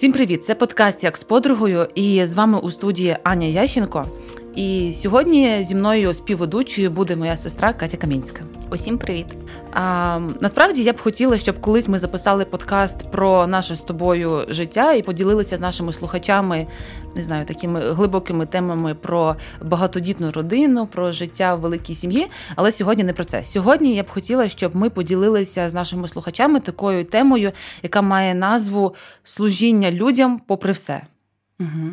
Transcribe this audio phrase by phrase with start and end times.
[0.00, 0.44] Всім привіт!
[0.44, 4.06] Це подкаст як з подругою, і з вами у студії Аня Ященко.
[4.54, 8.42] І сьогодні зі мною співведучою буде моя сестра Катя Камінська.
[8.70, 9.26] Усім привіт!
[9.72, 14.92] А, Насправді я б хотіла, щоб колись ми записали подкаст про наше з тобою життя
[14.92, 16.66] і поділилися з нашими слухачами,
[17.16, 22.26] не знаю, такими глибокими темами про багатодітну родину, про життя в великій сім'ї.
[22.56, 23.44] Але сьогодні не про це.
[23.44, 28.94] Сьогодні я б хотіла, щоб ми поділилися з нашими слухачами такою темою, яка має назву
[29.24, 31.02] служіння людям попри все.
[31.60, 31.90] Угу.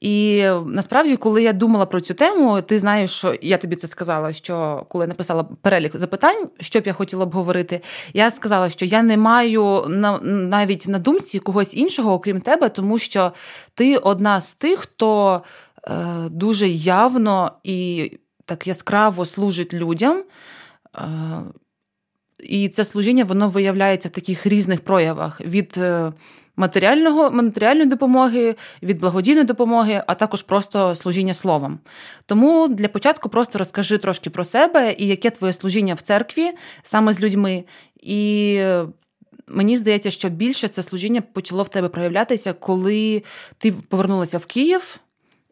[0.00, 4.32] І насправді, коли я думала про цю тему, ти знаєш, що я тобі це сказала,
[4.32, 7.80] що коли написала перелік запитань, що б я хотіла б говорити,
[8.14, 9.84] я сказала, що я не маю
[10.24, 13.32] навіть на думці когось іншого, окрім тебе, тому що
[13.74, 15.42] ти одна з тих, хто
[15.84, 18.10] е, дуже явно і
[18.44, 20.22] так яскраво служить людям.
[20.96, 21.08] Е,
[22.38, 26.12] і це служіння воно виявляється в таких різних проявах від е,
[26.60, 31.78] матеріального, матеріальної допомоги, від благодійної допомоги, а також просто служіння словом.
[32.26, 36.50] Тому для початку просто розкажи трошки про себе і яке твоє служіння в церкві
[36.82, 37.64] саме з людьми.
[38.02, 38.84] І е,
[39.48, 43.22] мені здається, що більше це служіння почало в тебе проявлятися, коли
[43.58, 45.00] ти повернулася в Київ.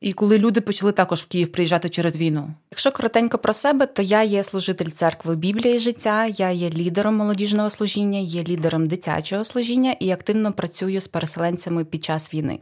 [0.00, 4.02] І коли люди почали також в Київ приїжджати через війну, якщо коротенько про себе, то
[4.02, 9.96] я є служитель церкви Біблії життя, я є лідером молодіжного служіння, є лідером дитячого служіння
[10.00, 12.58] і активно працюю з переселенцями під час війни.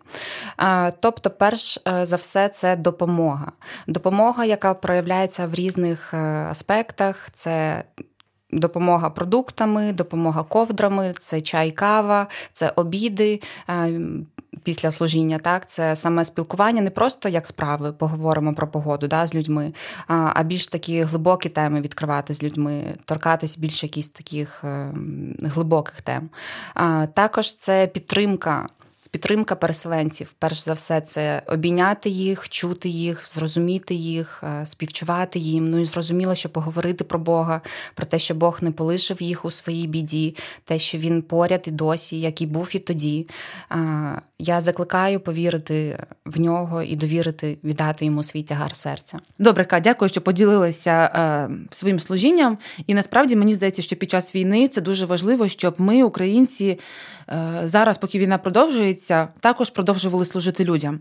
[1.01, 3.53] Тобто, перш е, за все, це допомога.
[3.87, 6.17] Допомога, яка проявляється в різних е,
[6.50, 7.84] аспектах, це.
[8.57, 13.41] Допомога продуктами, допомога ковдрами, це чай, кава, це обіди,
[14.62, 15.39] після служіння.
[15.39, 19.73] Так, це саме спілкування, не просто як справи, поговоримо про погоду да, з людьми,
[20.07, 26.31] а більш такі глибокі теми відкривати з людьми, торкатись більш якісь таких ем, глибоких тем.
[27.15, 28.69] Також це підтримка
[29.17, 30.34] підтримка переселенців.
[30.39, 35.71] Перш за все, це обійняти їх, чути їх, зрозуміти їх, е, співчувати їм.
[35.71, 37.60] Ну і зрозуміло, що поговорити про Бога,
[37.94, 41.71] про те, що Бог не полишив їх у своїй біді, те, що він поряд і
[41.71, 43.28] досі, як і був і тоді.
[44.38, 49.19] Я закликаю повірити в нього і довірити, віддати йому свій тягар серця.
[49.38, 52.58] Добре, Ка, дякую, що поділилися е, своїм служінням.
[52.86, 56.78] І насправді мені здається, що під час війни це дуже важливо, щоб ми, українці,
[57.28, 61.00] е, зараз, поки війна продовжується, також продовжували служити людям.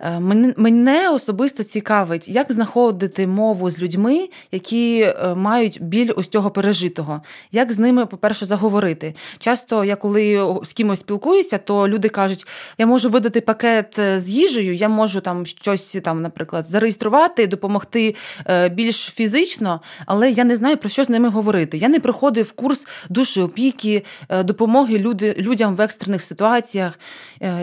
[0.00, 0.20] Е,
[0.56, 7.22] мене особисто цікавить, як знаходити мову з людьми, які е, мають біль ось цього пережитого,
[7.52, 9.14] як з ними, по-перше, заговорити.
[9.38, 12.46] Часто я коли з кимось спілкуюся, то люди кажуть
[12.78, 18.14] я можу видати пакет е, з їжею, я можу там щось там, наприклад, зареєструвати, допомогти
[18.46, 21.78] е, більш фізично, але я не знаю про що з ними говорити.
[21.78, 26.98] Я не проходив курс душі опіки, е, допомоги люди, людям в екстрених ситуаціях.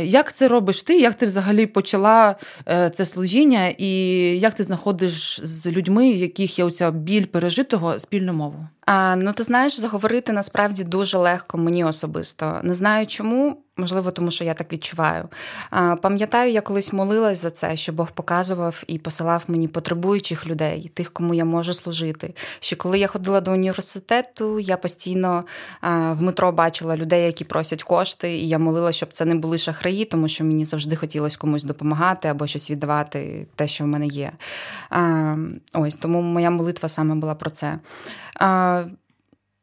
[0.04, 1.00] Як це робиш ти?
[1.00, 2.36] Як ти взагалі почала
[2.66, 3.90] це служіння, і
[4.40, 8.68] як ти знаходиш з людьми, яких є оця біль пережитого спільну мову?
[8.88, 12.60] А, Ну, ти знаєш, заговорити насправді дуже легко мені особисто.
[12.64, 13.58] Не знаю чому.
[13.80, 15.30] Можливо, тому що я так відчуваю.
[16.02, 21.14] Пам'ятаю, я колись молилась за це, що Бог показував і посилав мені потребуючих людей, тих,
[21.14, 22.34] кому я можу служити.
[22.60, 25.44] Що коли я ходила до університету, я постійно
[25.82, 30.06] в метро бачила людей, які просять кошти, і я молила, щоб це не були шахраї,
[30.06, 34.32] тому що мені завжди хотілося комусь допомагати або щось віддавати, те, що в мене є.
[35.74, 37.80] Ось тому моя молитва саме була про це.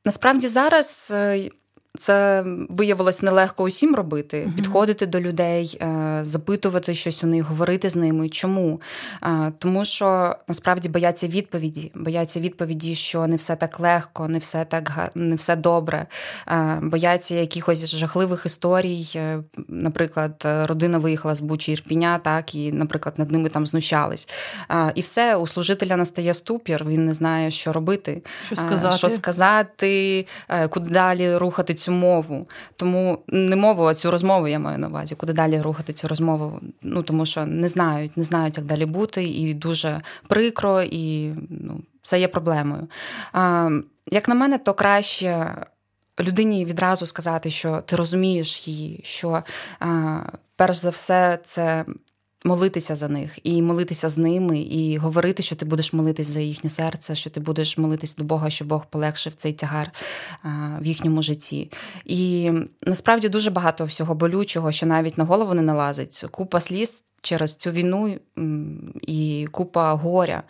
[0.05, 1.51] Насправді зараз е,
[1.99, 7.89] це виявилось нелегко усім робити, uh підходити до людей, е, запитувати щось у них, говорити
[7.89, 8.29] з ними.
[8.29, 8.81] Чому?
[9.23, 14.65] Е, тому що насправді бояться відповіді, бояться відповіді, що не все так легко, не все
[14.65, 16.07] так не все добре.
[16.49, 19.07] Е, бояться якихось жахливих історій.
[19.69, 24.29] Наприклад, родина виїхала з Бучі Ірпіня, так і, наприклад, над ними там знущались.
[24.95, 26.85] І все у служителя настає ступір.
[26.85, 30.27] Він не знає, що робити, що сказати, що сказати,
[30.71, 32.49] куди далі рухати цю мову.
[32.77, 36.61] Тому не мову, а цю розмову я маю на увазі, куди далі рухати цю розмову.
[36.83, 41.81] Ну тому що не знають, не знають, як далі бути, і дуже прикро, і ну,
[42.03, 42.89] це є проблемою.
[43.33, 43.71] А,
[44.11, 45.57] Як на мене, то краще.
[46.21, 49.43] Людині відразу сказати, що ти розумієш її, що
[49.81, 50.19] а,
[50.57, 51.85] перш за все це
[52.45, 56.71] молитися за них і молитися з ними, і говорити, що ти будеш молитись за їхнє
[56.71, 59.91] серце, що ти будеш молитись до Бога, щоб Бог полегшив цей тягар
[60.81, 61.71] в їхньому житті.
[62.05, 62.51] І
[62.83, 66.25] насправді дуже багато всього болючого, що навіть на голову не налазить.
[66.31, 68.19] Купа сліз через цю війну
[69.03, 70.43] і купа горя.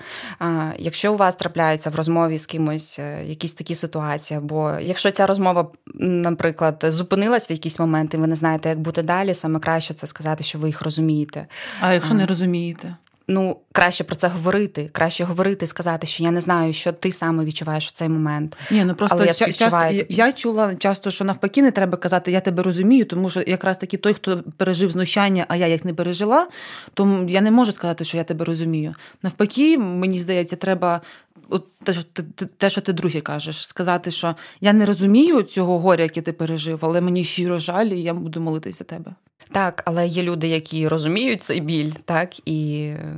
[0.79, 5.27] Якщо у вас трапляються в розмові з кимось е, якісь такі ситуації, або якщо ця
[5.27, 5.69] розмова,
[6.01, 10.07] наприклад, зупинилась в якийсь момент, і ви не знаєте, як бути далі, саме краще це
[10.07, 11.47] сказати, що ви їх розумієте.
[11.81, 12.97] А якщо не розумієте?
[13.29, 17.45] Ну краще про це говорити, краще говорити, сказати, що я не знаю, що ти саме
[17.45, 18.57] відчуваєш в цей момент.
[18.71, 22.41] Ні, ну просто Але я часто я чула часто, що навпаки не треба казати, я
[22.41, 26.49] тебе розумію, тому що якраз таки той, хто пережив знущання, а я їх не пережила,
[26.95, 28.95] то я не можу сказати, що я тебе розумію.
[29.23, 31.01] Навпаки, мені здається, треба.
[31.49, 35.79] От те, що ти те, що ти друге кажеш, сказати, що я не розумію цього
[35.79, 39.15] горя, яке ти пережив, але мені щиро жаль, і я буду молитися за тебе.
[39.51, 42.91] Так, але є люди, які розуміють цей біль, так і.
[42.99, 43.15] Е,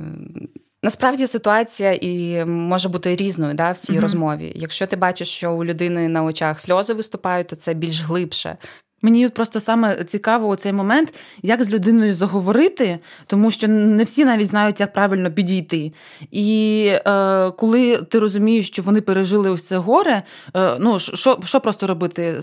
[0.83, 4.53] насправді ситуація і може бути різною да, в цій uh розмові.
[4.55, 8.57] Якщо ти бачиш, що у людини на очах сльози виступають, то це більш глибше.
[9.01, 14.47] Мені просто саме цікаво цей момент, як з людиною заговорити, тому що не всі навіть
[14.47, 15.93] знають, як правильно підійти.
[16.31, 20.23] І е, коли ти розумієш, що вони пережили ось це горе,
[20.55, 22.41] е, ну що що просто робити?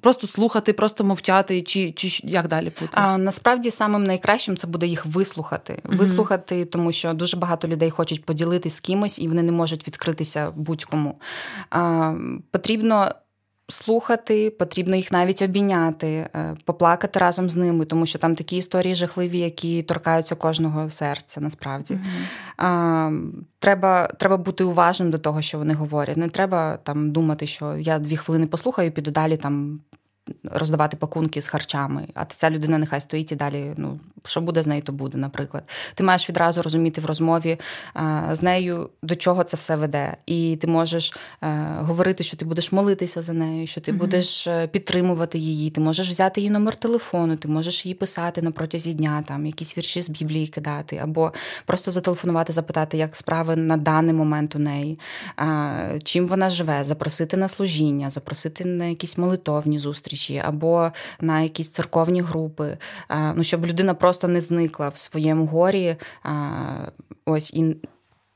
[0.00, 2.92] Просто слухати, просто мовчати, чи чи як далі бути?
[2.92, 5.82] А насправді самим найкращим це буде їх вислухати.
[5.84, 10.52] Вислухати, тому що дуже багато людей хочуть поділитись з кимось, і вони не можуть відкритися
[10.56, 11.18] будь-кому.
[11.70, 12.12] А,
[12.50, 13.10] Потрібно
[13.68, 18.94] слухати, потрібно їх навіть обійняти, е, поплакати разом з ними, тому що там такі історії
[18.94, 21.40] жахливі, які торкаються кожного серця.
[21.40, 21.98] Насправді
[22.58, 23.22] mm-hmm.
[23.58, 26.16] треба треба бути уважним до того, що вони говорять.
[26.16, 29.80] Не треба там думати, що я дві хвилини послухаю, піду далі там
[30.44, 33.74] роздавати пакунки з харчами, а ця людина нехай стоїть і далі.
[33.76, 35.62] Ну що буде з нею, то буде, наприклад.
[35.94, 37.58] Ти маєш відразу розуміти в розмові
[38.32, 40.16] з нею, до чого це все веде.
[40.26, 41.16] І ти можеш
[41.78, 45.70] говорити, що ти будеш молитися за нею, що ти mm будеш е, підтримувати її.
[45.70, 49.78] Ти можеш взяти її номер телефону, ти можеш її писати на протязі дня, там якісь
[49.78, 51.32] вірші з Біблії кидати, або
[51.66, 54.98] просто зателефонувати, запитати, як справи на даний момент у неї,
[56.04, 60.90] чим вона живе, запросити на служіння, запросити на якісь молитовні зустрічі зустрічі або
[61.20, 62.78] на якісь церковні групи,
[63.34, 65.96] ну щоб людина просто не зникла в своєму горі.
[67.24, 67.76] Ось і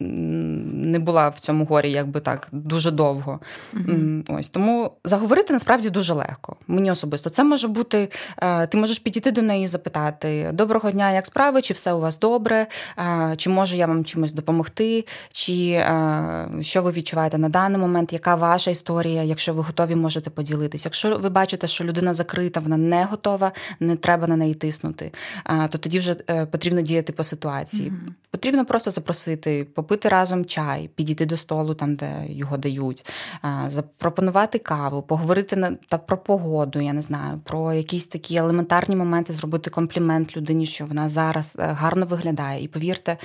[0.00, 3.40] не була в цьому горі, якби так, дуже довго.
[3.74, 4.38] Uh-huh.
[4.38, 6.56] Ось Тому заговорити насправді дуже легко.
[6.66, 7.30] Мені особисто.
[7.30, 8.08] Це може бути,
[8.38, 12.00] е, ти можеш підійти до неї і запитати: Доброго дня, як справи, чи все у
[12.00, 12.66] вас добре,
[12.98, 18.12] е, чи можу я вам чимось допомогти, чи е, що ви відчуваєте на даний момент,
[18.12, 20.88] яка ваша історія, якщо ви готові, можете поділитися.
[20.88, 25.12] Якщо ви бачите, що людина закрита, вона не готова, не треба на неї тиснути,
[25.70, 26.14] то тоді вже
[26.50, 27.90] потрібно діяти по ситуації.
[27.90, 28.12] Uh-huh.
[28.30, 33.06] Потрібно просто запросити попити разом чай, підійти до столу, там де його дають,
[33.66, 36.80] запропонувати каву, поговорити на та про погоду.
[36.80, 41.62] Я не знаю, про якісь такі елементарні моменти, зробити комплімент людині, що вона зараз е,
[41.66, 42.64] гарно виглядає.
[42.64, 43.16] І повірте,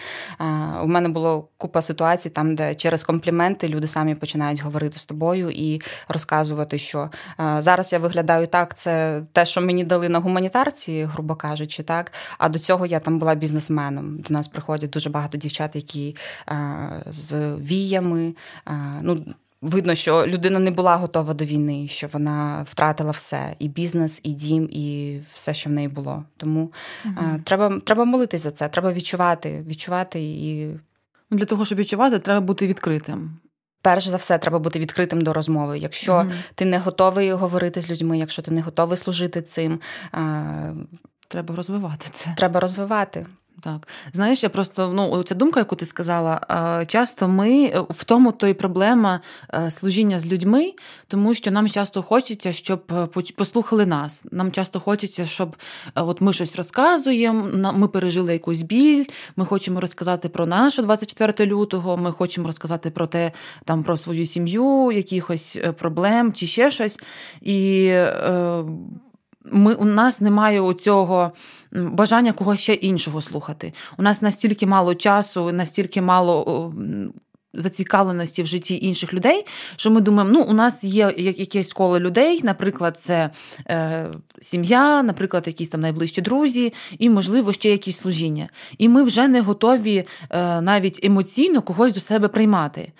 [0.83, 5.49] у мене було купа ситуацій, там де через компліменти люди самі починають говорити з тобою
[5.49, 7.09] і розказувати, що
[7.59, 12.11] зараз я виглядаю так, це те, що мені дали на гуманітарці, грубо кажучи, так.
[12.37, 14.19] А до цього я там була бізнесменом.
[14.19, 16.15] До нас приходять дуже багато дівчат, які
[17.05, 18.35] з віями.
[19.01, 19.25] Ну,
[19.65, 24.33] Видно, що людина не була готова до війни, що вона втратила все: і бізнес, і
[24.33, 26.23] дім, і все, що в неї було.
[26.37, 26.71] Тому
[27.05, 27.15] угу.
[27.43, 30.67] треба треба молитись за це, треба відчувати, відчувати і
[31.29, 33.37] ну, для того, щоб відчувати, треба бути відкритим.
[33.81, 35.79] Перш за все, треба бути відкритим до розмови.
[35.79, 36.31] Якщо угу.
[36.55, 39.79] ти не готовий говорити з людьми, якщо ти не готовий служити цим,
[41.27, 42.33] треба розвивати це.
[42.37, 43.25] Треба розвивати.
[43.61, 46.41] Так, знаєш, я просто ну ця думка, яку ти сказала,
[46.87, 49.21] часто ми в тому то і проблема
[49.53, 50.73] е, служіння з людьми,
[51.07, 54.23] тому що нам часто хочеться, щоб е, послухали нас.
[54.31, 55.55] Нам часто хочеться, щоб
[55.95, 61.51] е, от ми щось розказуємо, ми пережили якусь біль, ми хочемо розказати про нашу 24
[61.51, 63.31] лютого, ми хочемо розказати про те,
[63.65, 66.99] там про свою сім'ю, якихось проблем чи ще щось.
[67.41, 67.91] І
[69.51, 71.31] ми, у нас немає оцього
[71.71, 73.73] бажання когось ще іншого слухати.
[73.97, 76.73] У нас настільки мало часу, настільки мало.
[77.57, 82.39] Зацікавленості в житті інших людей, що ми думаємо, ну у нас є якесь коло людей,
[82.43, 83.29] наприклад, це
[83.69, 84.07] е,
[84.41, 88.49] сім'я, наприклад, якісь там найближчі друзі, і, можливо, ще якісь служіння.
[88.77, 92.91] І ми вже не готові е, навіть емоційно когось до себе приймати.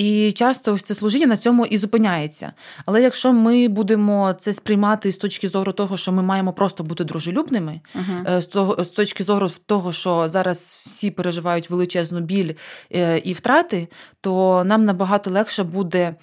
[0.00, 2.52] І часто ось це служіння на цьому і зупиняється.
[2.86, 7.04] Але якщо ми будемо це сприймати з точки зору того, що ми маємо просто бути
[7.04, 8.40] дружелюбними, uh-huh.
[8.40, 12.54] з того з точки зору того, що зараз всі переживають величезну біль
[12.94, 13.88] е, і втрати,
[14.20, 16.14] то нам набагато легше буде.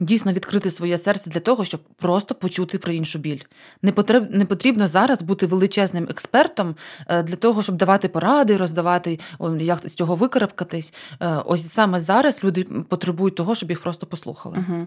[0.00, 3.40] Дійсно відкрити своє серце для того, щоб просто почути про іншу біль.
[3.82, 6.74] Не потрібно, не потрібно зараз бути величезним експертом
[7.08, 9.18] е, для того, щоб давати поради, роздавати,
[9.60, 10.94] як з цього викарабкатись.
[11.20, 14.64] Е, ось саме зараз люди потребують того, щоб їх просто послухали.
[14.68, 14.86] Угу.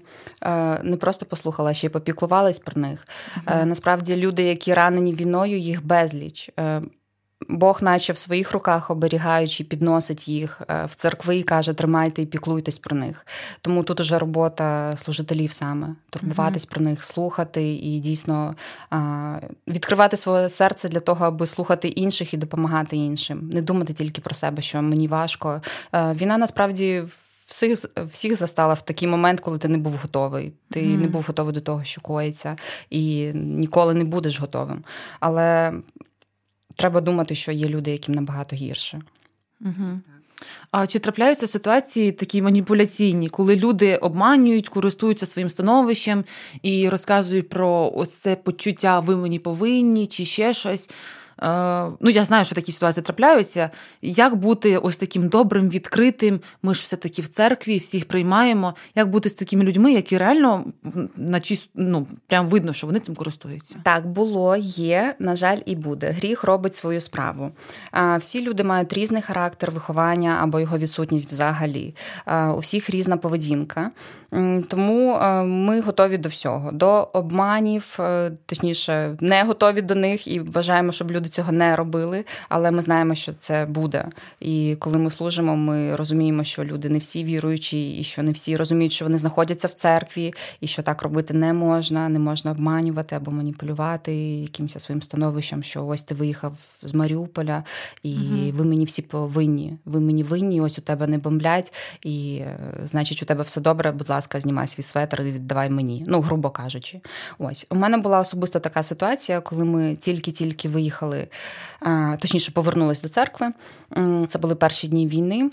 [0.84, 3.08] Не просто послухали, а ще й попіклувались про них.
[3.36, 3.66] Угу.
[3.66, 6.50] Насправді, люди, які ранені війною, їх безліч.
[7.50, 12.26] Бог, наче в своїх руках оберігаючи, підносить їх е, в церкви і каже: тримайте і
[12.26, 13.26] піклуйтесь про них.
[13.62, 16.72] Тому тут уже робота служителів саме турбуватись mm-hmm.
[16.72, 18.56] про них, слухати і дійсно
[19.68, 23.50] відкривати своє серце для того, аби слухати інших і допомагати іншим.
[23.54, 25.62] Не думати тільки про себе, що мені важко.
[25.94, 27.04] Е, війна насправді.
[27.46, 27.78] Всіх
[28.12, 30.54] всіх застала в такий момент, коли ти не був готовий.
[30.70, 30.98] Ти mm.
[30.98, 32.56] не був готовий до того, що коїться,
[32.90, 34.84] і ніколи не будеш готовим.
[35.20, 35.74] Але
[36.82, 39.02] треба думати, що є люди, яким набагато гірше.
[39.62, 40.00] Угу.
[40.72, 46.24] А чи трапляються ситуації такі маніпуляційні, коли люди обманюють, користуються своїм становищем
[46.62, 50.90] і розказують про це почуття ви мені повинні, чи ще щось?
[51.44, 51.48] Е,
[52.00, 53.70] ну, я знаю, що такі ситуації трапляються.
[54.02, 56.40] Як бути ось таким добрим, відкритим?
[56.64, 58.76] Ми ж все-таки в церкві, всіх приймаємо.
[58.96, 60.66] Як бути з такими людьми, які реально
[61.16, 61.70] на чист...
[61.76, 63.76] ну, прям видно, що вони цим користуються?
[63.84, 66.12] Так, було, є, на жаль, і буде.
[66.12, 67.52] Гріх робить свою справу.
[68.20, 71.96] Всі люди мають різний характер виховання або його відсутність взагалі.
[72.56, 73.92] У всіх різна поведінка.
[74.68, 80.92] Тому ми готові до всього, до обманів, е, точніше, не готові до них і бажаємо,
[80.92, 84.06] щоб люди цього не робили, але ми знаємо, що це буде.
[84.40, 88.56] І коли ми служимо, ми розуміємо, що люди не всі віруючі, і що не всі
[88.56, 93.16] розуміють, що вони знаходяться в церкві, і що так робити не можна, не можна обманювати
[93.16, 97.64] або маніпулювати якимось своїм становищем, що ось ти виїхав з Маріуполя,
[98.04, 98.52] і угу.
[98.58, 99.78] ви мені всі повинні.
[99.86, 101.74] Ви мені винні, ось у тебе не бомблять,
[102.04, 103.92] і е, значить, у тебе все добре.
[103.92, 106.04] Будь ласка, знімай свій светр і віддавай мені.
[106.08, 107.02] Ну, грубо кажучи,
[107.40, 111.21] ось у мене була особисто така ситуація, коли ми тільки-тільки виїхали
[112.20, 113.52] точніше повернулись до церкви.
[114.28, 115.52] Це були перші дні війни.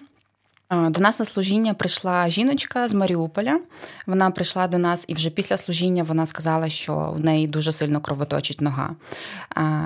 [0.70, 3.60] До нас на служіння прийшла жіночка з Маріуполя.
[4.06, 8.00] Вона прийшла до нас, і вже після служіння вона сказала, що в неї дуже сильно
[8.00, 8.96] кровоточить нога,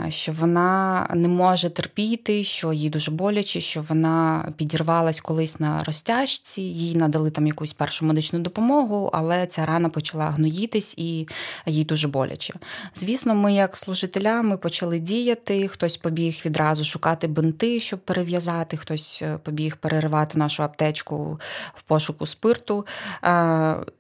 [0.09, 6.63] що вона не може терпіти, що їй дуже боляче, що вона підірвалась колись на розтяжці,
[6.63, 11.29] їй надали там якусь першу медичну допомогу, але ця рана почала гноїтись і
[11.67, 12.55] їй дуже боляче.
[12.95, 15.69] Звісно, ми, як служителя, ми почали діяти.
[15.69, 21.41] Хтось побіг відразу шукати бинти, щоб перев'язати, хтось е, побіг переривати нашу аптечку
[21.75, 22.87] в пошуку спирту.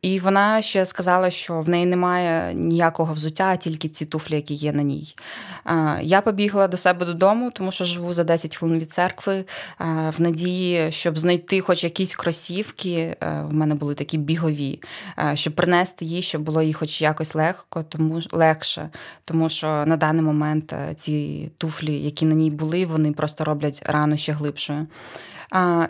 [0.02, 4.72] І вона ще сказала, що в неї немає ніякого взуття, тільки ці туфлі, які є
[4.72, 5.14] на ній.
[6.02, 9.44] Я побігла до себе додому, тому що живу за 10 хвилин від церкви,
[9.78, 13.16] в надії, щоб знайти хоч якісь кросівки.
[13.20, 14.82] В мене були такі бігові,
[15.34, 18.90] щоб принести їй, щоб було їй хоч якось легко, тому легше.
[19.24, 24.16] Тому що на даний момент ці туфлі, які на ній були, вони просто роблять рану
[24.16, 24.86] ще глибшою.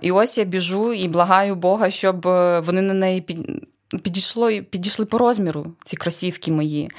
[0.01, 3.67] І ось я біжу і благаю Бога, щоб е, вони на неї під.
[4.03, 6.91] Підійшло підійшли по розміру ці кросівки мої.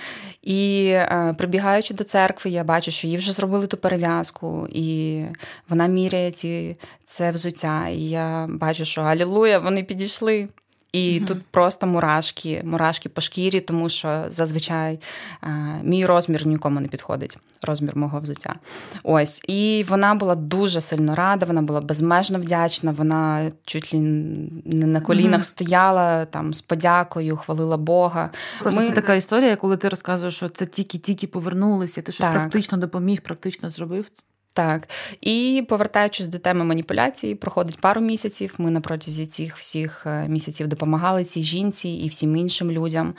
[0.42, 5.22] І е, прибігаючи до церкви, я бачу, що їй вже зробили ту перев'язку, і
[5.70, 7.88] вона міряє ці, це взуття.
[7.88, 10.50] І я бачу, що Алілуя, вони підійшли.
[10.94, 11.28] І угу.
[11.28, 15.00] тут просто мурашки, мурашки по шкірі, тому що зазвичай
[15.42, 15.50] а,
[15.84, 18.56] мій розмір нікому не підходить, розмір мого взуття.
[19.04, 19.42] Ось.
[19.48, 22.92] І вона була дуже сильно рада, вона була безмежно вдячна.
[22.92, 24.00] Вона чуть ли
[24.66, 25.44] не на колінах угу.
[25.44, 28.30] стояла там з подякою, хвалила Бога.
[28.60, 28.88] Просто Ми...
[28.88, 32.34] це така історія, коли ти розказуєш, що це тільки-тільки повернулися, ти щось так.
[32.34, 34.06] практично допоміг, практично зробив.
[34.54, 34.90] Так,
[35.22, 38.54] і повертаючись до теми маніпуляції, проходить пару місяців.
[38.58, 43.14] Ми на протязі цих всіх е, місяців допомагали цій жінці і всім іншим людям.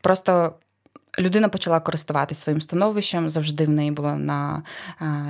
[0.00, 0.52] Просто
[1.18, 3.28] людина почала користуватися своїм становищем.
[3.28, 4.62] Завжди в неї було на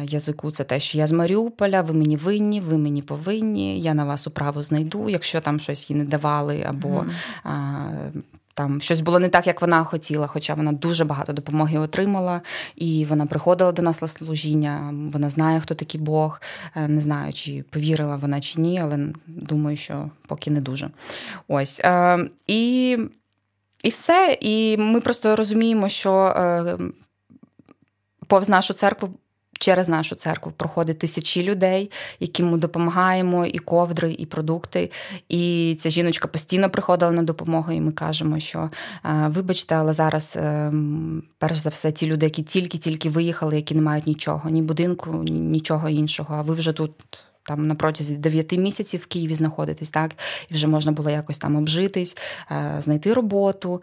[0.02, 4.04] язику це те, що я з Маріуполя, ви мені винні, ви мені повинні, я на
[4.04, 7.06] вас управу знайду, якщо там щось їй не давали, або.
[7.44, 8.22] Mm
[8.54, 12.40] там щось було не так, як вона хотіла, хоча вона дуже багато допомоги отримала,
[12.76, 14.94] і вона приходила до нас на служіння.
[15.12, 16.40] Вона знає, хто такий Бог.
[16.76, 20.90] Е, не знаю, чи повірила вона чи ні, але думаю, що поки не дуже.
[21.48, 21.80] Ось.
[21.84, 22.98] Е, і
[23.82, 24.38] і все.
[24.40, 26.78] І ми просто розуміємо, що е,
[28.26, 29.10] повз нашу церкву
[29.58, 34.90] через нашу церкву проходить тисячі людей, яким ми допомагаємо, і ковдри, і продукти.
[35.28, 38.70] І ця жіночка постійно приходила на допомогу, і ми кажемо, що
[39.04, 40.72] е, вибачте, але зараз, е,
[41.38, 45.88] перш за все, ті люди, які тільки-тільки виїхали, які не мають нічого, ні будинку, нічого
[45.88, 46.34] іншого.
[46.34, 46.92] А ви вже тут
[47.46, 50.10] там на протязі 9 місяців в Києві знаходитись, так
[50.50, 52.16] і вже можна було якось там обжитись,
[52.50, 53.82] е, знайти роботу.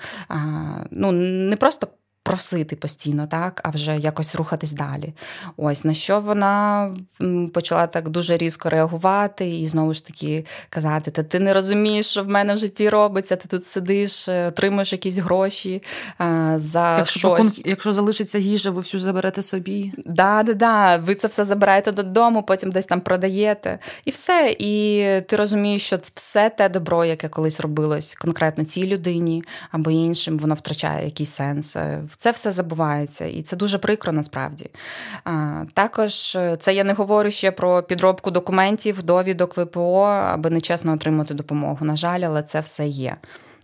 [0.91, 1.87] Ну не просто
[2.23, 5.13] просити постійно, так, а вже якось рухатись далі.
[5.57, 6.93] Ось на що вона
[7.53, 12.23] почала так дуже різко реагувати і знову ж таки казати: Та ти не розумієш, що
[12.23, 15.83] в мене в житті робиться, ти тут сидиш, е, отримуєш якісь гроші
[16.17, 17.49] а, за якщо щось.
[17.49, 17.71] Покон...
[17.71, 19.93] Якщо залишиться їжа, ви всю заберете собі.
[20.05, 20.97] Да, да, да.
[20.97, 23.79] Ви це все забираєте додому, потім десь там продаєте.
[24.05, 24.55] І все.
[24.59, 30.37] І ти розумієш, що все те добро, яке колись робилось конкретно цій людині або іншим,
[30.37, 31.77] воно втрачає якийсь сенс.
[32.17, 34.69] Це все забувається, і це дуже прикро насправді.
[35.23, 40.93] А, Також е, це я не говорю ще про підробку документів, довідок ВПО, аби нечесно
[40.93, 41.85] отримати допомогу.
[41.85, 43.15] На жаль, але це все є.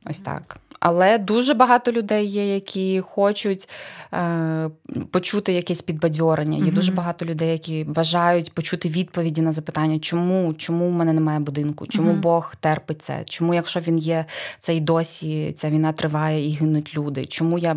[0.09, 0.57] Ось так.
[0.79, 3.69] Але дуже багато людей є, які хочуть
[4.13, 4.69] е,
[5.11, 6.57] почути якесь підбадьорення.
[6.57, 11.13] Є mm дуже багато людей, які бажають почути відповіді на запитання, чому чому в мене
[11.13, 14.25] немає будинку, чому mm Бог терпить це, чому, якщо він є,
[14.59, 17.25] це й досі ця війна триває і гинуть люди.
[17.25, 17.75] Чому я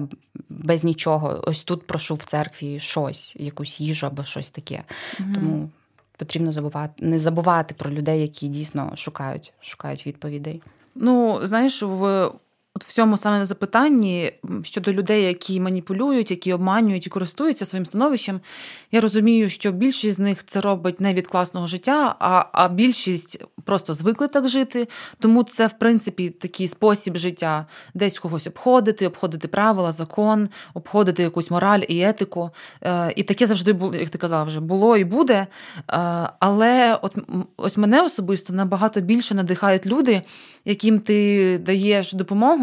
[0.49, 4.85] без нічого ось тут прошу в церкві щось, якусь їжу або щось таке.
[5.21, 5.71] mm Тому
[6.17, 10.63] потрібно забувати не забувати про людей, які дійсно шукають, шукають відповідей.
[10.95, 12.31] Ну, знаєш, в
[12.75, 18.41] От в цьому саме запитанні щодо людей, які маніпулюють, які обманюють і користуються своїм становищем,
[18.93, 23.45] я розумію, що більшість з них це робить не від класного життя, а а більшість
[23.65, 24.89] просто звикли так жити.
[25.19, 31.51] Тому це, в принципі, такий спосіб життя, десь когось обходити, обходити правила, закон, обходити якусь
[31.51, 32.51] мораль і етику.
[32.83, 35.35] Е, І таке завжди було, як ти казав, вже було і буде.
[35.35, 35.47] Е,
[36.41, 37.19] Але от
[37.57, 40.23] ось мене особисто набагато більше надихають люди,
[40.65, 42.60] яким ти даєш допомогу,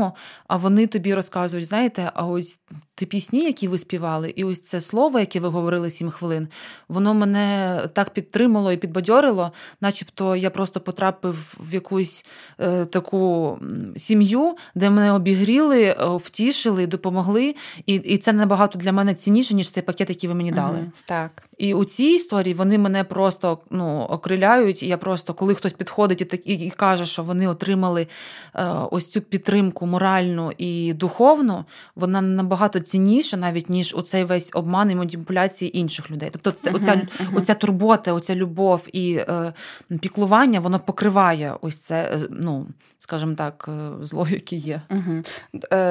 [0.47, 2.59] а вони тобі розказують, знаєте, а ось
[2.95, 6.47] ті пісні, які ви співали, і ось це слово, яке ви говорили сім хвилин,
[6.89, 9.51] воно мене так підтримало і підбадьорило,
[9.81, 12.25] начебто я просто потрапив в якусь
[12.59, 13.59] е, таку
[13.97, 17.55] сім'ю, де мене обігріли, е, втішили, допомогли.
[17.85, 20.79] І і це набагато для мене цінніше, ніж цей пакет, який ви мені дали.
[20.79, 21.46] Угу, так.
[21.57, 24.83] І у цій історії вони мене просто ну, окриляють.
[24.83, 28.07] І я просто, коли хтось підходить і так і, і каже, що вони отримали
[28.55, 34.91] е, ось цю підтримку моральну і духовну, вона набагато цінніше, навіть ніж оцей весь обман
[34.91, 36.29] і маніпуляції інших людей.
[36.31, 37.37] Тобто, це оця, uh-huh.
[37.37, 39.53] оця турбота, оця любов і е,
[40.01, 42.67] піклування, воно покриває ось це, е, ну
[42.99, 44.81] скажімо так, е, зло, яке є.
[44.89, 45.23] Угу.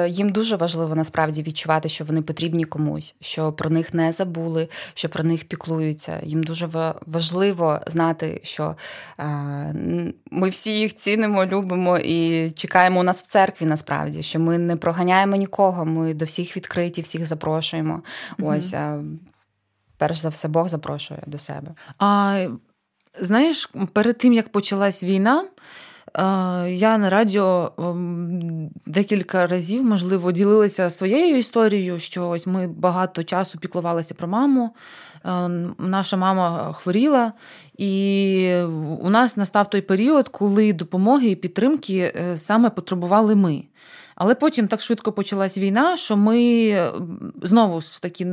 [0.07, 5.09] Їм дуже важливо насправді відчувати, що вони потрібні комусь, що про них не забули, що
[5.09, 5.56] про них піклуються.
[6.23, 6.69] Їм дуже
[7.05, 8.75] важливо знати, що
[10.31, 13.65] ми всі їх цінимо, любимо і чекаємо у нас в церкві.
[13.65, 15.85] Насправді, що ми не проганяємо нікого.
[15.85, 18.01] Ми до всіх відкриті, всіх запрошуємо.
[18.39, 18.49] Угу.
[18.49, 19.03] Ось а
[19.97, 21.71] перш за все, Бог запрошує до себе.
[21.99, 22.45] А
[23.19, 25.45] знаєш, перед тим як почалась війна.
[26.67, 33.59] Я на радіо ем, декілька разів, можливо, ділилася своєю історією, що ось ми багато часу
[33.59, 34.75] піклувалися про маму.
[35.27, 37.33] Ем, наша мама хворіла,
[37.77, 38.53] і
[39.01, 43.63] у нас настав той період, коли допомоги і підтримки е, саме потребували ми.
[44.15, 46.75] Але потім так швидко почалась війна, що ми
[47.41, 48.25] знову ж таки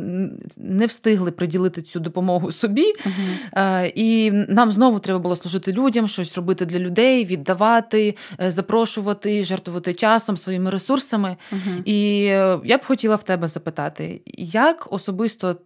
[0.57, 3.93] не встигли приділити цю допомогу собі, uh-huh.
[3.95, 9.95] і нам знову треба було служити людям, щось робити для людей, віддавати, е, запрошувати, жертвувати
[9.95, 11.37] часом, своїми ресурсами.
[11.53, 11.83] Uh-huh.
[11.85, 15.57] І е, я б хотіла в тебе запитати, як особисто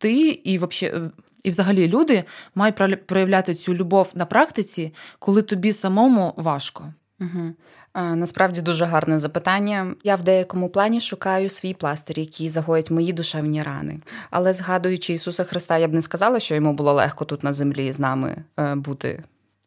[0.00, 1.10] ти і вообще.
[1.42, 6.94] І, взагалі, люди мають проявляти цю любов на практиці, коли тобі самому важко.
[7.20, 7.52] Угу.
[7.94, 9.94] Насправді дуже гарне запитання.
[10.04, 14.00] Я в деякому плані шукаю свій пластир, який загоїть мої душевні рани.
[14.30, 17.92] Але згадуючи Ісуса Христа, я б не сказала, що йому було легко тут на землі
[17.92, 19.22] з нами е, бути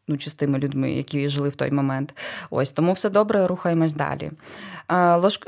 [0.08, 2.14] ну, чи з тими людьми, які жили в той момент.
[2.50, 4.30] Ось тому все добре, рухаємось далі.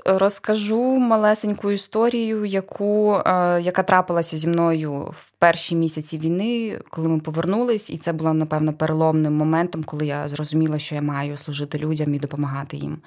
[0.04, 3.22] Розкажу малесеньку історію, яку,
[3.60, 8.72] яка трапилася зі мною в перші місяці війни, коли ми повернулись, і це було, напевно,
[8.72, 12.98] переломним моментом, коли я зрозуміла, що я маю служити людям і допомагати їм.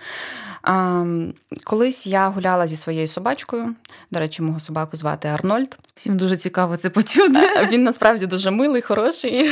[1.63, 3.75] Колись я гуляла зі своєю собачкою.
[4.11, 5.77] До речі, мого собаку звати Арнольд.
[5.95, 7.67] Всім дуже цікаво це почути.
[7.71, 9.51] Він насправді дуже милий, хороший.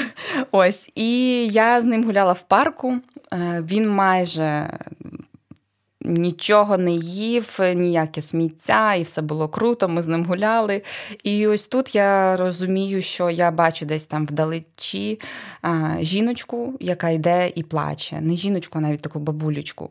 [0.52, 0.92] Ось.
[0.96, 2.98] І я з ним гуляла в парку.
[3.34, 4.80] Е, він майже
[6.02, 9.88] нічого не їв, ніяке сміття, і все було круто.
[9.88, 10.82] Ми з ним гуляли.
[11.24, 15.20] І ось тут я розумію, що я бачу десь там вдалечі
[15.62, 18.22] а, жіночку, яка йде і плаче.
[18.22, 19.90] Не жіночку, а навіть таку бабулечку.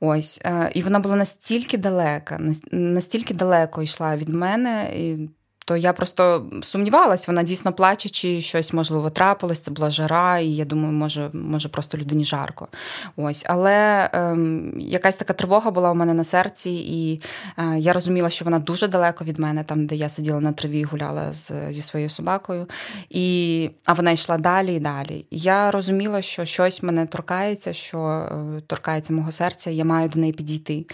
[0.00, 0.40] Ось.
[0.44, 2.40] А, і вона була настільки далека,
[2.72, 4.90] настільки далеко йшла від мене.
[4.96, 5.28] І
[5.66, 10.48] то я просто сумнівалась, вона дійсно плаче, чи щось можливо трапилось, це була жара, і
[10.48, 12.68] я думаю, може, може просто людині жарко.
[13.16, 17.20] Ось, але ем, якась така тривога була у мене на серці, і
[17.58, 20.80] е, я розуміла, що вона дуже далеко від мене, там, де я сиділа на траві
[20.80, 22.66] і гуляла з, зі своєю собакою.
[23.10, 25.26] І, А вона йшла далі і далі.
[25.30, 30.20] Я розуміла, що щось мене торкається, що е, торкається мого серця, і я маю до
[30.20, 30.86] неї підійти.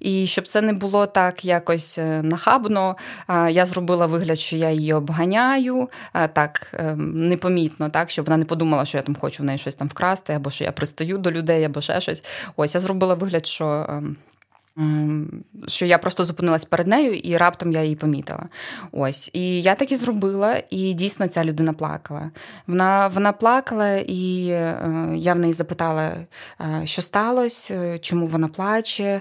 [0.00, 2.96] І щоб це не було так якось е, нахабно,
[3.28, 8.36] е, я зробила вигляд, що я її обганяю е, так ем, непомітно, так, щоб вона
[8.36, 11.18] не подумала, що я там хочу в неї щось там вкрасти, або що я пристаю
[11.18, 12.24] до людей, або ще щось.
[12.56, 13.86] Ось я зробила вигляд, що.
[15.66, 18.48] Що я просто зупинилась перед нею, і раптом я її помітила.
[18.92, 19.30] Ось.
[19.32, 22.30] І я так і зробила, і дійсно ця людина плакала.
[22.66, 26.16] Вона вона плакала, і е, я в неї запитала,
[26.60, 29.20] е, що сталося, чому вона плаче,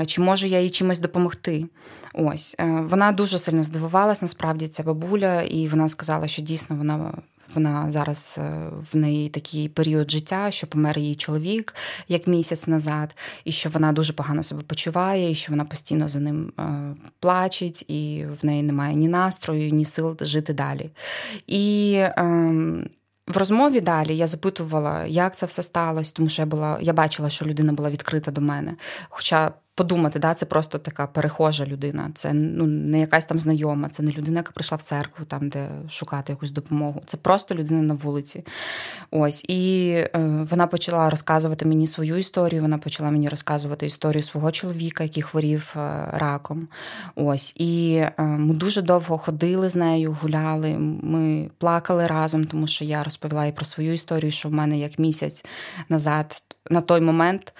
[0.00, 1.66] е, чи можу я їй чимось допомогти.
[2.14, 2.56] Ось.
[2.58, 7.12] Вона дуже сильно здивувалась, насправді, ця бабуля, і вона сказала, що дійсно вона
[7.54, 11.74] вона зараз е, в неї такий період життя, що помер її чоловік
[12.08, 16.20] як місяць назад, і що вона дуже погано себе почуває, і що вона постійно за
[16.20, 16.62] ним е,
[17.20, 20.90] плачеть, і в неї немає ні настрою, ні сил жити далі.
[21.46, 22.88] І ем,
[23.26, 27.30] в розмові далі я запитувала, як це все сталося, тому що я була, я бачила,
[27.30, 28.76] що людина була відкрита до мене.
[29.08, 32.10] Хоча подумати, да, це просто така перехожа людина.
[32.14, 35.68] Це ну не якась там знайома, це не людина, яка прийшла в церкву, там де
[35.88, 37.02] шукати якусь допомогу.
[37.06, 38.44] Це просто людина на вулиці.
[39.10, 40.10] Ось і е,
[40.50, 42.62] вона почала розказувати мені свою історію.
[42.62, 46.68] Вона почала мені розказувати історію свого чоловіка, який хворів е, раком.
[47.14, 50.78] Ось і е, ми дуже довго ходили з нею, гуляли.
[51.02, 54.98] Ми плакали разом, тому що я розповіла їй про свою історію, що в мене як
[54.98, 55.44] місяць
[55.88, 57.52] назад на той момент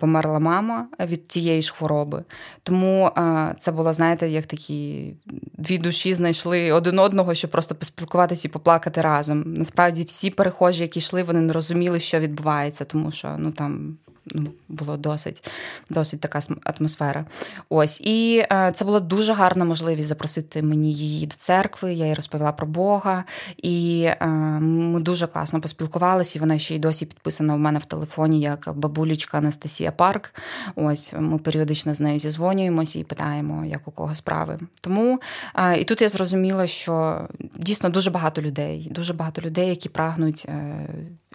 [0.00, 2.24] померла мама від тієї ж хвороби.
[2.62, 3.10] Тому
[3.58, 5.12] це було, знаєте, як такі
[5.58, 9.54] дві душі знайшли один одного, щоб просто поспілкуватися і поплакати разом.
[9.54, 14.50] Насправді, всі перехожі, які йшли, вони не розуміли, що відбувається, тому що ну там ну,
[14.68, 15.50] було досить
[15.90, 17.24] досить така атмосфера.
[17.68, 21.94] Ось і е, це була дуже гарна можливість запросити мені її до церкви.
[21.94, 23.24] Я їй розповіла про Бога,
[23.56, 24.26] і е,
[24.60, 26.38] ми дуже класно поспілкувалися.
[26.38, 30.34] і Вона ще й досі підписана у мене в телефоні як бабулечка Анастасія Парк.
[30.74, 34.58] Ось ми періодично з нею зізвонюємося і питаємо, як у кого справи.
[34.80, 35.20] Тому
[35.54, 37.20] е, і тут я зрозуміла, що
[37.56, 40.46] дійсно дуже багато людей, дуже багато людей, які прагнуть.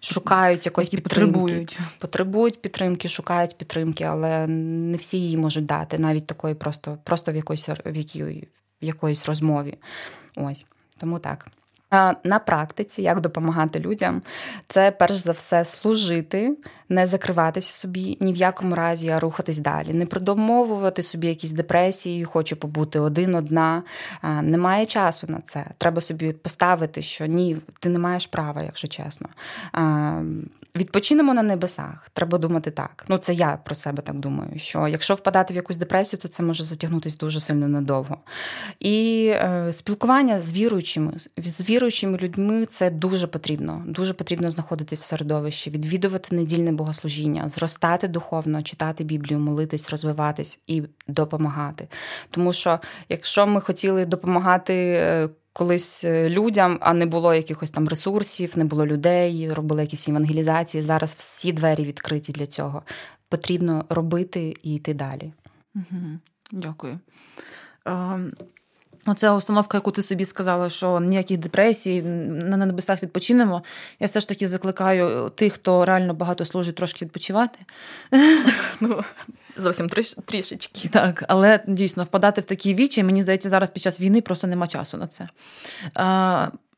[0.02, 1.32] Шукають якось підтримки.
[1.32, 1.80] Потребують.
[2.00, 7.36] потребують підтримки, шукають підтримки, але не всі її можуть дати, навіть такої просто просто в
[7.36, 8.48] якоїсь в, якій,
[8.82, 9.78] в якоїсь розмові.
[10.36, 10.66] Ось
[10.98, 11.48] тому так.
[12.24, 14.22] На практиці, як допомагати людям,
[14.68, 16.58] це перш за все служити,
[16.90, 22.26] не закриватися собі ні в якому разі, а рухатись далі, не продомовувати собі якісь депресії,
[22.26, 23.84] хочу побути один, одна.
[24.42, 25.66] Немає часу на це.
[25.78, 29.28] Треба собі поставити, що ні, ти не маєш права, якщо чесно.
[30.76, 33.06] Відпочинемо на небесах, треба думати так.
[33.08, 34.60] Ну, це я про себе так думаю.
[34.60, 38.18] Що якщо впадати в якусь депресію, то це може затягнутися дуже сильно надовго.
[38.80, 43.84] І е, спілкування з віруючими, з віруючими людьми це дуже потрібно.
[43.86, 50.84] Дуже потрібно знаходитись в середовищі, відвідувати недільне богослужіння, зростати духовно, читати Біблію, молитись, розвиватись і
[51.08, 51.88] допомагати.
[52.32, 52.80] Тому що
[53.10, 58.64] якщо ми хотіли допомагати е, колись е, людям, а не було якихось там ресурсів, не
[58.66, 60.82] було людей, робили якісь евангелізації.
[60.82, 62.84] Зараз всі двері відкриті для цього.
[63.30, 65.34] Потрібно робити і йти далі.
[65.76, 66.20] Угу.
[66.52, 67.00] Дякую.
[67.86, 68.34] Ем,
[69.06, 73.64] Оця установка, яку ти собі сказала, що ніяких депресій, на небесах відпочинемо.
[74.00, 77.60] Я все ж таки закликаю тих, хто реально багато служить, трошки відпочивати.
[79.60, 79.90] Зовсім
[80.26, 80.90] трішечки.
[80.90, 84.68] Так, але дійсно впадати в такі вічі, мені здається, зараз під час війни просто нема
[84.68, 85.28] часу на це.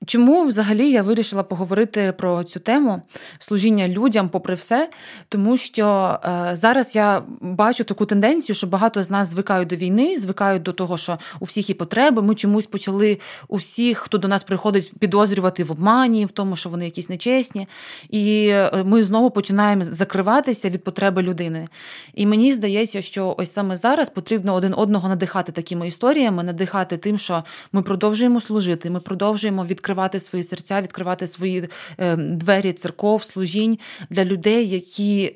[0.06, 3.02] Чому взагалі я вирішила поговорити про цю тему
[3.40, 4.90] служіння людям, попри все?
[5.30, 10.20] Тому що е, зараз я бачу таку тенденцію, що багато з нас звикають до війни,
[10.20, 12.22] звикають до того, що у всіх є потреби.
[12.22, 16.70] Ми чомусь почали у всіх, хто до нас приходить, підозрювати в обмані, в тому, що
[16.70, 17.68] вони якісь нечесні.
[18.10, 21.68] І е, ми знову починаємо закриватися від потреби людини.
[22.14, 27.18] І мені здається, що ось саме зараз потрібно один одного надихати такими історіями, надихати тим,
[27.18, 33.24] що ми продовжуємо служити, ми продовжуємо відкривати відкривати свої серця, відкривати свої е, двері церков,
[33.24, 35.36] служінь для людей, які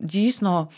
[0.00, 0.68] дійсно.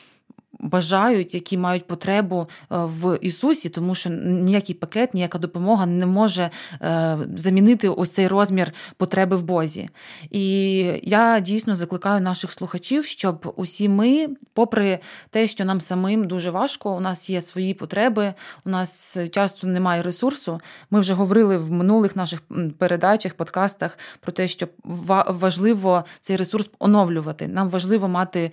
[0.62, 6.50] Бажають, які мають потребу е, в Ісусі, тому що ніякий пакет, ніяка допомога не може
[6.82, 9.88] е, замінити ось цей розмір потреби в Бозі.
[10.30, 14.98] І я дійсно закликаю наших слухачів, щоб усі ми, попри
[15.30, 20.02] те, що нам самим дуже важко, у нас є свої потреби, у нас часто немає
[20.02, 20.60] ресурсу.
[20.90, 22.42] Ми вже говорили в минулих наших
[22.78, 24.68] передачах, подкастах про те, що
[25.28, 27.48] важливо цей ресурс оновлювати.
[27.48, 28.52] Нам важливо мати.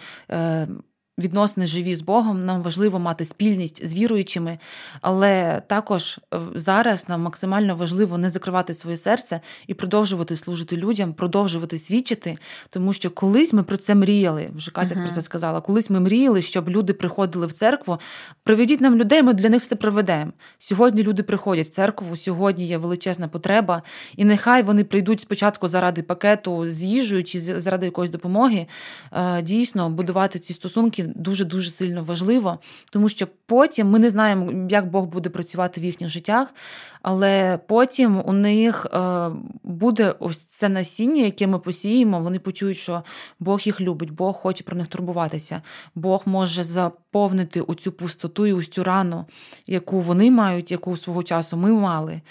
[1.19, 4.59] Відносини живі з Богом, нам важливо мати спільність з віруючими,
[5.01, 11.13] але також е, зараз нам максимально важливо не закривати своє серце і продовжувати служити людям,
[11.13, 12.37] продовжувати свідчити,
[12.69, 14.49] тому що колись ми про це мріяли.
[14.55, 15.05] Вже Катя uh-huh.
[15.05, 15.61] про це сказала.
[15.61, 17.99] Колись ми мріяли, щоб люди приходили в церкву.
[18.43, 20.31] Приведіть нам людей, ми для них все проведемо.
[20.59, 23.83] Сьогодні люди приходять в церкву, сьогодні є величезна потреба,
[24.15, 28.67] і нехай вони прийдуть спочатку заради пакету з їжею чи заради якоїсь допомоги.
[29.11, 32.59] Е, дійсно, будувати ці стосунки дуже дуже сильно важливо,
[32.91, 36.53] тому що потім ми не знаємо, як Бог буде працювати в їхніх життях,
[37.01, 39.29] але потім у них е,
[39.63, 42.19] буде ось це насіння, яке ми посіємо.
[42.19, 43.03] Вони почують, що
[43.39, 45.61] Бог їх любить, Бог хоче про них турбуватися,
[45.95, 49.25] Бог може заповнити оцю пустоту і ось цю рану,
[49.67, 52.21] яку вони мають, яку свого часу ми мали.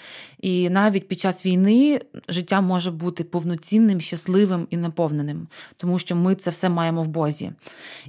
[0.41, 6.35] І навіть під час війни життя може бути повноцінним, щасливим і наповненим, тому що ми
[6.35, 7.51] це все маємо в Бозі.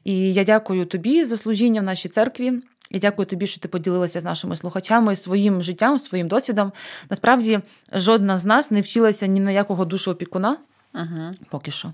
[0.04, 2.62] І я дякую тобі за служіння в нашій церкві.
[2.90, 6.72] Я дякую тобі, що ти поділилася з нашими слухачами своїм життям, своїм досвідом.
[7.10, 7.60] Насправді,
[7.92, 10.56] жодна з нас не вчилася ні на якого душу опікуна.
[10.94, 11.34] Угу.
[11.50, 11.92] Поки що.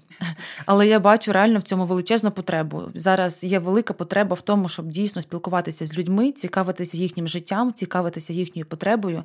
[0.67, 2.83] Але я бачу реально в цьому величезну потребу.
[2.95, 8.33] Зараз є велика потреба в тому, щоб дійсно спілкуватися з людьми, цікавитися їхнім життям, цікавитися
[8.33, 9.23] їхньою потребою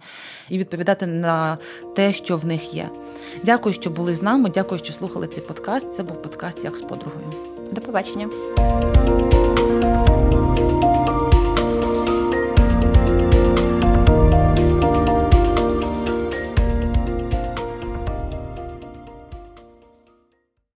[0.49, 1.57] і відповідати на
[1.95, 2.89] те, що в них є.
[3.43, 4.49] Дякую, що були з нами.
[4.49, 5.93] Дякую, що слухали цей подкаст.
[5.93, 7.31] Це був подкаст як з подругою.
[7.71, 8.29] До побачення.